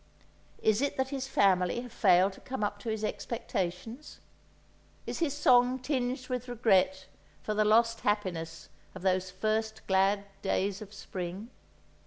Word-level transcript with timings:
Is 0.63 0.81
it 0.81 0.97
that 0.97 1.09
his 1.09 1.27
family 1.27 1.81
have 1.81 1.91
failed 1.91 2.33
to 2.33 2.39
come 2.41 2.63
up 2.63 2.79
to 2.79 2.89
his 2.89 3.03
expectations? 3.03 4.19
Is 5.05 5.19
his 5.19 5.31
song 5.37 5.77
tinged 5.77 6.27
with 6.27 6.47
regret 6.47 7.05
for 7.43 7.53
the 7.53 7.63
lost 7.65 7.99
happiness 7.99 8.69
of 8.95 9.03
those 9.03 9.29
first 9.29 9.85
glad 9.85 10.23
days 10.41 10.81
of 10.81 10.91
spring? 10.91 11.51